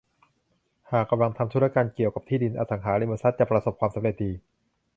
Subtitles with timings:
[0.91, 4.31] หากกำลังทำธุรกรรมเกี่ยวกับที่ดิน อสังหาริมทรัพย์ จะประสบความสำเร็จดี